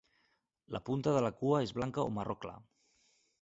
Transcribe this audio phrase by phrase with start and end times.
[0.75, 2.57] La punta de la cua és blanca o marró clar.